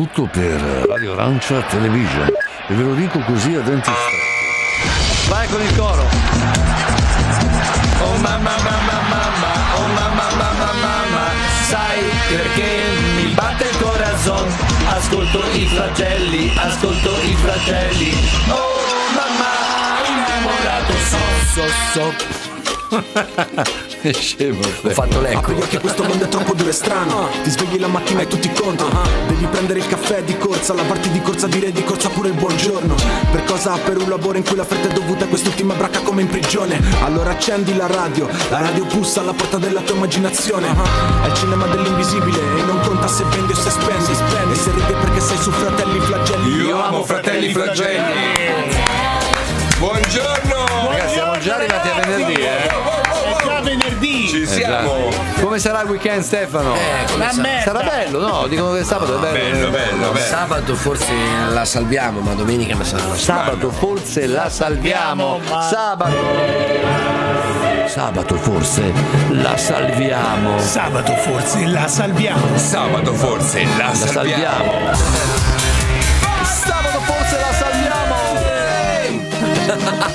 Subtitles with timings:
[0.00, 0.58] Tutto per
[0.88, 2.26] Radio Arancia Television.
[2.68, 5.28] E ve lo dico così a denti stretti.
[5.28, 6.08] Vai con il coro.
[8.00, 11.28] Oh mamma mamma mamma, oh mamma mamma mamma,
[11.68, 12.82] sai perché
[13.16, 14.48] mi batte il corazon?
[14.88, 18.14] Ascolto i flagelli, ascolto i flagelli.
[18.48, 18.80] Oh
[19.12, 19.52] mamma,
[20.08, 21.18] innamorato so
[21.52, 22.49] so so.
[24.00, 24.58] Che scemo.
[24.82, 25.38] Ho fatto l'ecco.
[25.38, 27.28] Apri gli occhi, questo mondo è troppo duro e strano.
[27.42, 28.88] Ti svegli la mattina e tutti contro.
[29.28, 32.94] Devi prendere il caffè di corsa, lavarti di corsa, dire di corsa pure il buongiorno.
[33.30, 33.76] Per cosa?
[33.76, 36.80] Per un lavoro in cui la fretta è dovuta a quest'ultima bracca come in prigione.
[37.04, 40.68] Allora accendi la radio, la radio bussa alla porta della tua immaginazione.
[41.22, 44.12] È il cinema dell'invisibile e non conta se vendi o se spendi.
[44.50, 46.64] E se ridi perché sei su fratelli flagelli.
[46.64, 48.49] Io amo fratelli flagelli.
[54.50, 55.08] Siamo.
[55.40, 56.74] Come sarà il weekend, Stefano?
[57.14, 57.72] Una merda.
[57.72, 58.46] Sarà bello, no?
[58.46, 59.32] Dicono che sabato è bello.
[59.32, 60.26] Bello, bello, bello.
[60.26, 61.12] Sabato forse
[61.52, 65.40] la salviamo, ma domenica mi sarà la Sabato forse la salviamo.
[65.70, 66.88] Sabato.
[67.86, 68.92] Sabato forse
[69.30, 70.58] la salviamo.
[70.60, 72.56] Sabato forse la salviamo.
[72.56, 74.72] Sabato forse la La salviamo.
[76.42, 77.79] Sabato forse la salviamo.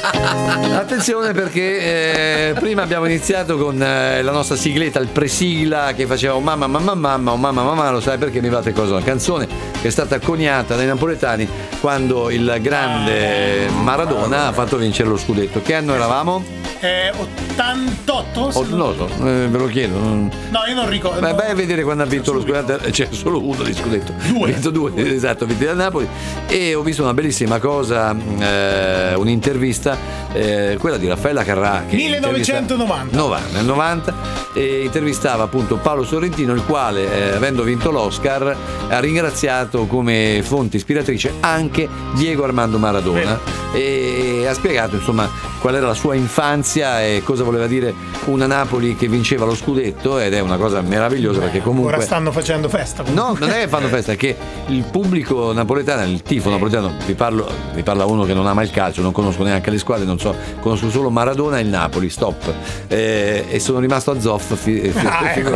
[0.08, 6.36] Attenzione perché eh, prima abbiamo iniziato con eh, la nostra sigletta, il presigla che faceva
[6.36, 8.96] un mamma mamma mamma, un mamma mamma, lo sai perché mi fate cosa?
[8.96, 9.48] Una canzone
[9.82, 11.48] che è stata coniata dai napoletani
[11.80, 15.62] quando il grande Maradona ha fatto vincere lo scudetto.
[15.62, 16.65] Che anno eravamo?
[16.86, 18.52] Eh, 88?
[18.52, 19.98] se non- lo so, eh, ve lo chiedo.
[19.98, 20.30] No,
[20.68, 21.20] io non ricordo.
[21.20, 24.14] Beh, vai a vedere quando ha vinto lo scudetto, c'è solo uno di scudetto.
[24.28, 24.50] Due.
[24.50, 26.08] Ha vinto due, esatto, ha vinto da Napoli.
[26.48, 29.98] E ho visto una bellissima cosa, eh, un'intervista,
[30.32, 31.86] eh, quella di Raffaella Carrà.
[31.88, 33.16] Che 1990.
[33.18, 34.14] 90, nel 90,
[34.56, 38.56] e intervistava appunto Paolo Sorrentino, il quale, eh, avendo vinto l'Oscar,
[38.88, 43.38] ha ringraziato come fonte ispiratrice anche Diego Armando Maradona
[43.74, 45.30] e ha spiegato insomma
[45.60, 47.94] qual era la sua infanzia e cosa voleva dire
[48.26, 52.32] una Napoli che vinceva lo scudetto ed è una cosa meravigliosa perché comunque Ora stanno
[52.32, 53.04] facendo festa.
[53.14, 54.36] No, non è che fanno festa, è che
[54.68, 58.72] il pubblico napoletano, il tifo napoletano, vi, parlo, vi parla uno che non ama il
[58.72, 62.54] calcio, non conosco neanche le squadre, non so, conosco solo Maradona e il Napoli, stop.
[62.88, 64.16] Eh, e sono rimasto a
[64.48, 64.62] Zoff.
[64.64, 65.50] fi- fi- Ah, ecco.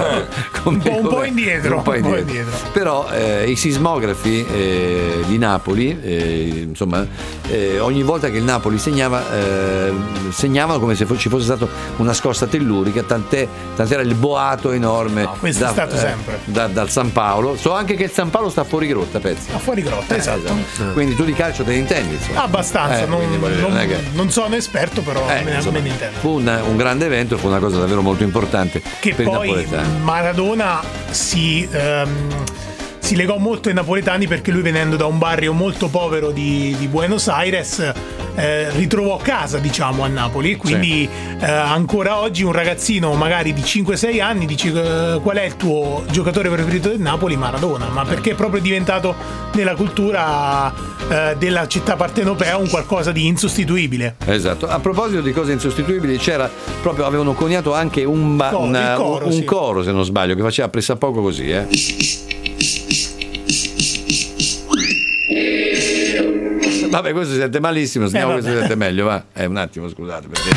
[0.63, 2.19] come- Un po'- un po' come- indietro, un po' un po' indietro.
[2.19, 2.57] indietro.
[2.71, 7.05] Però eh, i sismografi eh, di Napoli, eh, insomma,
[7.49, 9.91] eh, ogni volta che il Napoli segnava, eh,
[10.29, 11.67] segnavano come se fo- ci fosse stata
[11.97, 16.39] una scossa tellurica, tant'è, tant'era il boato enorme No, questo è stato sempre.
[16.45, 17.55] da- dal San Paolo.
[17.57, 19.51] So anche che il San Paolo sta fuori grotta, pezzi.
[19.53, 20.53] A fuori grotta, esatto.
[20.93, 22.43] Quindi tu di calcio te ne intendi, insomma.
[22.43, 25.55] Abbastanza, Eh, non, quindi voglio non- non che- non sono esperto, però Eh, me, ne-
[25.55, 26.17] insomma, me ne intendo.
[26.19, 29.67] fu un, un grande evento, fu una cosa davvero molto importante Che per poi.
[30.01, 32.43] Maradona si, ehm,
[32.99, 36.87] si legò molto ai napoletani perché lui venendo da un barrio molto povero di, di
[36.87, 37.93] Buenos Aires
[38.39, 40.55] eh, ritrovò casa diciamo a Napoli.
[40.55, 41.07] Quindi
[41.39, 46.03] eh, ancora oggi un ragazzino magari di 5-6 anni dice eh, qual è il tuo
[46.09, 47.35] giocatore preferito del Napoli?
[47.35, 47.87] Maradona.
[47.89, 49.13] Ma perché è proprio diventato
[49.53, 50.73] nella cultura
[51.09, 54.15] eh, della città partenopea un qualcosa di insostituibile.
[54.25, 54.67] Esatto.
[54.67, 56.49] A proposito di cose insostituibili, c'era
[56.81, 59.43] proprio, avevano coniato anche un, ba- Coro, una- coro, un sì.
[59.43, 61.65] coro, se non sbaglio, che faceva pressappoco così, eh.
[66.91, 69.23] Vabbè, questo si sente malissimo, sentiamo Eh, questo si sente meglio, va.
[69.33, 70.49] Eh, un attimo, scusate, perché.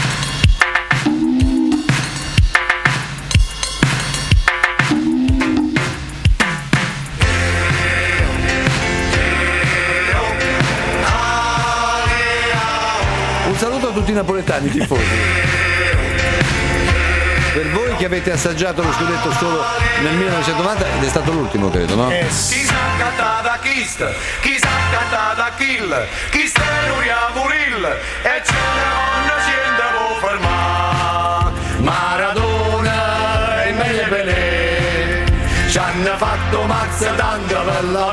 [13.48, 15.02] Un saluto a tutti i napoletani tifosi.
[17.52, 19.62] Per voi che avete assaggiato lo scudetto solo
[20.00, 22.10] nel 1990 ed è stato l'ultimo, credo, no?
[22.10, 24.10] Eh, Chi sa da Kist,
[24.40, 26.62] chi sa da Kill, chi sta
[27.34, 27.84] Muril,
[28.22, 31.50] e ce ne vanno scende può fermare.
[31.80, 35.24] Maradona e meglio Pelé,
[35.68, 38.12] ci hanno fatto mazza tanto per la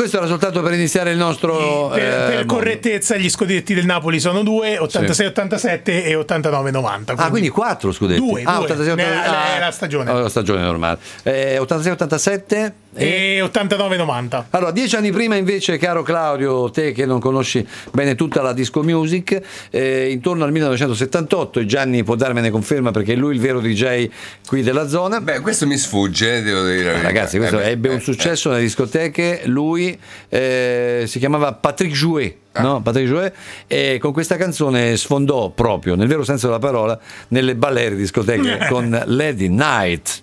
[0.00, 1.90] questo era soltanto per iniziare il nostro.
[1.92, 7.12] per, eh, per correttezza, gli scudetti del Napoli sono due: 86-87 e 89-90.
[7.16, 8.18] Ah, quindi 4 scudetti.
[8.18, 8.64] Due, ah, due.
[8.64, 10.10] 86, Ne- 88, è ah, la stagione.
[10.10, 10.98] oh, la stagione normale.
[11.22, 14.44] Eh, 86-87 E 89-90.
[14.50, 18.82] Allora, dieci anni prima invece, caro Claudio, te che non conosci bene tutta la disco
[18.82, 19.40] music,
[19.70, 24.08] eh, intorno al 1978, e Gianni può darmene conferma perché è lui il vero DJ
[24.44, 25.20] qui della zona.
[25.20, 26.82] Beh, questo mi sfugge, eh, devo dire.
[26.82, 27.02] verità.
[27.02, 29.42] Ragazzi, questo Eh, ebbe un eh, successo nelle discoteche.
[29.44, 29.96] Lui
[30.28, 32.36] eh, si chiamava Patrick Jouet.
[32.52, 32.62] Ah.
[32.62, 32.82] No?
[32.82, 33.32] Patrick Jouet
[33.68, 36.98] e con questa canzone sfondò proprio, nel vero senso della parola,
[37.28, 40.22] nelle balere discoteche con Lady Night.